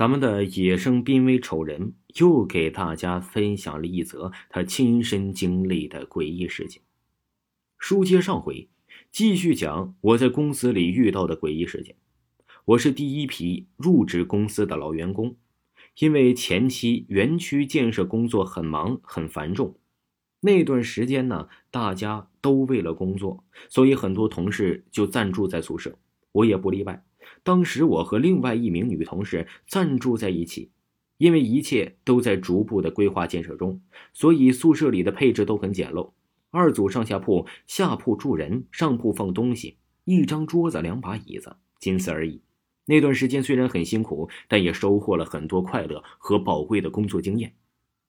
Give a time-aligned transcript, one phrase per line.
[0.00, 6.80] 咱们的野生濒危丑人又给大家分享了一则他亲身经历的诡异事件。
[7.78, 8.70] 书接上回，
[9.12, 11.96] 继续讲我在公司里遇到的诡异事件。
[12.64, 15.36] 我是第一批入职公司的老员工，
[15.98, 19.76] 因为前期园区建设工作很忙很繁重，
[20.40, 25.98] 那段时间呢，大家都为了工作，所以很多同事就暂住在宿舍，
[26.32, 27.04] 我也不例外。
[27.42, 30.70] 当时我和另外一名女同事暂住在一起，
[31.18, 33.80] 因为一切都在逐步的规划建设中，
[34.12, 36.12] 所以宿舍里的配置都很简陋。
[36.50, 42.42] 二组上下铺，下铺住人，上铺放东西，一张桌子，两把椅子，仅此而已。
[42.86, 47.54] 那段时间虽然很辛苦，但也收获了很多快乐和宝贵的工作经验。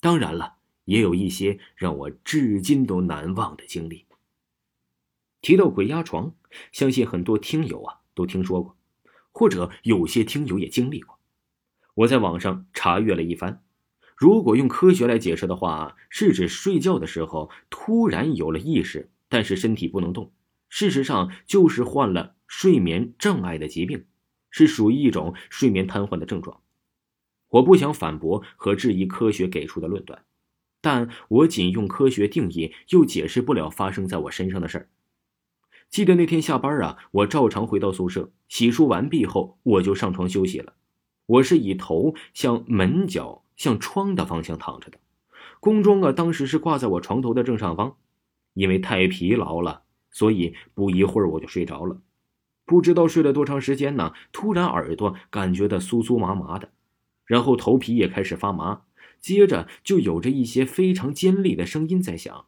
[0.00, 0.54] 当然了，
[0.86, 4.06] 也有一些让我至今都难忘的经历。
[5.42, 6.32] 提到鬼压床，
[6.70, 8.76] 相信很多听友啊都听说过。
[9.32, 11.18] 或者有些听友也经历过，
[11.94, 13.62] 我在网上查阅了一番。
[14.16, 20.32] 如果用科学来解释的话，是指睡觉的时候突然有了意识，但是身体不能动。
[20.68, 24.04] 事实上，就是患了睡眠障碍的疾病，
[24.50, 26.60] 是属于一种睡眠瘫痪的症状。
[27.48, 30.24] 我不想反驳和质疑科学给出的论断，
[30.80, 34.88] 但我仅用科学定义，又解释不了发生在我身上的事儿。
[35.92, 40.72] 记得那天下班啊，我照常回到宿舍，洗漱完毕后，我就上床休息了。
[41.26, 44.98] 我是以头向门角、向窗的方向躺着的，
[45.60, 47.96] 工装啊，当时是挂在我床头的正上方。
[48.54, 52.00] 因为太疲劳了，所以不一会儿我就睡着了。
[52.64, 56.70] 不知道睡了多长时间呢，突然耳朵感觉到酥酥麻麻的，
[57.26, 58.84] 然后头皮也开始发麻，
[59.20, 62.46] 接着就有着一些非常尖利的声音在响。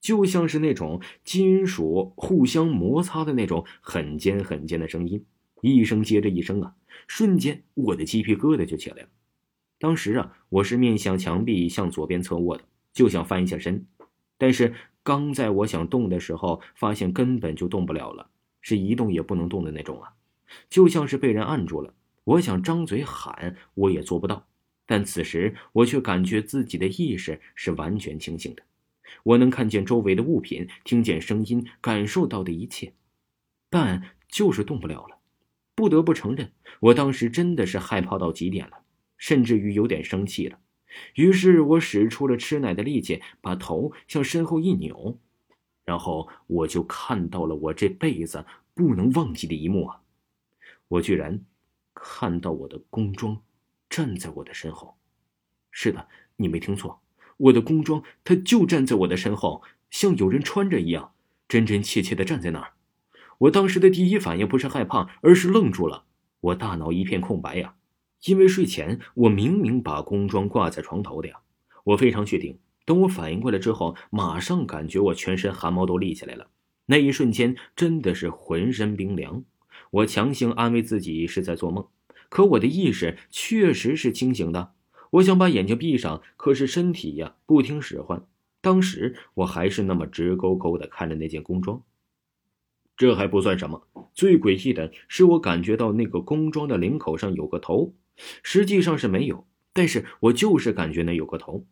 [0.00, 5.24] 就像是那种金属互相摩擦的那种很尖很尖的声音，
[5.60, 6.74] 一声接着一声啊！
[7.06, 9.08] 瞬间我的鸡皮疙瘩就起来了。
[9.78, 13.86] 当时啊，我是面向墙壁向左边侧卧的，就想翻一下身，
[14.38, 18.30] 但是刚在我想动的时候，发现根本就动不了了，
[18.60, 20.12] 是一动也不能动的那种啊，
[20.68, 21.94] 就像是被人按住了。
[22.24, 24.46] 我想张嘴喊，我也做不到。
[24.86, 28.62] 但此时我却感觉自己的意识是完全清醒的。
[29.22, 32.94] 我能看见周围的物品，听见声音，感受到的一切，
[33.68, 35.18] 但就是动不了了。
[35.74, 38.82] 不得不承认，我当时真的是害怕到极点了，
[39.16, 40.58] 甚至于有点生气了。
[41.14, 45.18] 于是我使出了吃奶的力气，把头向身后一扭，
[45.84, 48.44] 然后我就看到了我这辈子
[48.74, 50.02] 不能忘记的一幕啊！
[50.88, 51.44] 我居然
[51.94, 53.40] 看到我的工装
[53.88, 54.96] 站在我的身后。
[55.70, 57.00] 是的，你没听错。
[57.40, 61.12] 我的工装，他就站在我的身后，像有人穿着一样，
[61.48, 62.72] 真真切切的站在那儿。
[63.38, 66.04] 我当时的第一反应不是害怕，而是愣住了。
[66.40, 67.74] 我大脑一片空白呀，
[68.24, 71.36] 因为睡前我明明把工装挂在床头的呀。
[71.84, 76.48] 我非常确定，等我反应过来之后，马上感觉我全身汗毛都立起来了。
[76.86, 79.42] 那一瞬间真的是浑身冰凉。
[79.92, 81.86] 我强行安慰自己是在做梦，
[82.28, 84.72] 可我的意识确实是清醒的。
[85.10, 88.24] 我想把眼睛闭上，可是身体呀不听使唤。
[88.60, 91.82] 当时我还是那么直勾勾的看着那件工装。
[92.96, 97.94] 这还不算什么，最诡异的是我感觉到那个工装的领口上有个头，
[98.42, 101.64] 实际上是没有，但是我就是感觉那有个头，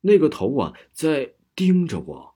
[0.00, 2.34] 那个头啊在盯着我。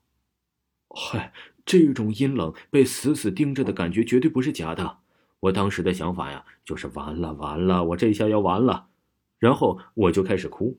[0.88, 1.32] 嗨，
[1.66, 4.98] 这种阴冷被死死盯着的感觉绝对不是假的。
[5.40, 8.89] 我当时的想法呀就是完了完了，我这下要完了。
[9.40, 10.78] 然后我就开始哭，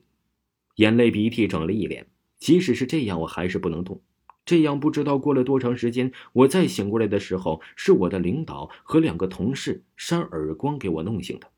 [0.76, 2.06] 眼泪鼻涕整了一脸。
[2.38, 4.00] 即使是这样，我还是不能动。
[4.44, 11.48] 这样不知道过了多长时间，我再醒过来的时候，是我的领导和两个同事扇耳光给我弄醒的。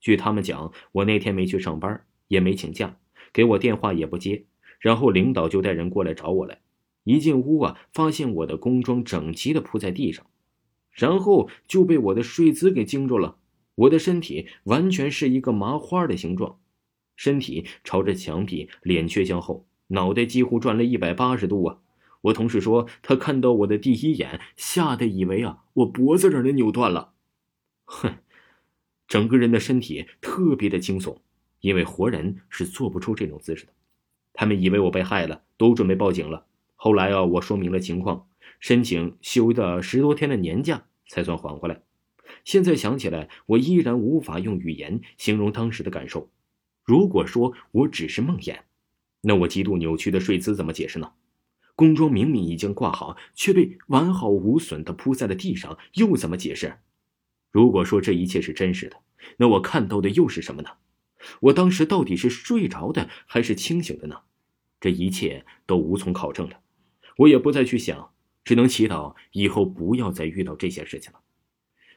[0.00, 2.96] 据他们讲，我那天没去上班，也没请假，
[3.32, 4.44] 给我电话也不接。
[4.78, 6.60] 然后领导就带人过来找我来。
[7.04, 10.26] 一进屋啊，发现我的工装整齐的铺在地上，
[10.92, 13.36] 然后就被我的睡姿给惊住了。
[13.76, 16.58] 我的身体完全是一个麻花的形状，
[17.16, 21.78] 身体朝着墙壁，脸却向后，脑袋几乎转了一百八十度啊！
[22.22, 27.12] 我同事说，他看到我的第一眼，吓得以为啊，我脖子让人扭断了。
[27.84, 28.16] 哼，
[29.06, 31.18] 整个人的身体特别的惊悚，
[31.60, 33.72] 因为活人是做不出这种姿势的。
[34.32, 36.46] 他们以为我被害了，都准备报警了。
[36.76, 38.26] 后来啊，我说明了情况，
[38.58, 41.82] 申请休的十多天的年假，才算缓过来。
[42.44, 46.30] 现在想起来，我依然无法用语言形容当时的感受。
[46.84, 48.58] 如果说我只是梦魇，
[49.22, 51.12] 那我极度扭曲的睡姿怎么解释呢？
[51.74, 56.78] 工装明明已经挂好，却被完好无损的铺在了地上，又怎么解释？
[57.50, 58.98] 如果说这一切是真实的，
[59.38, 60.68] 那我看到的又是什么呢？
[61.40, 64.20] 我当时到底是睡着的还是清醒的呢？
[64.78, 66.60] 这一切都无从考证了。
[67.16, 68.12] 我也不再去想，
[68.44, 71.20] 只能祈祷以后不要再遇到这些事情了。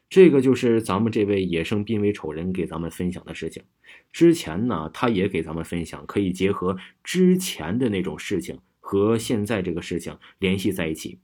[0.10, 3.64] 这个就是咱们这位野生濒危丑人给咱们分享的事情。
[4.12, 11.20] 之前呢，他也给咱们分享，可以结合之前的那种事情和现在这个事情联系在一起。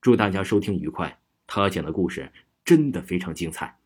[0.00, 2.32] 祝大家收听愉快，他讲的故事
[2.64, 3.78] 真的非常精彩。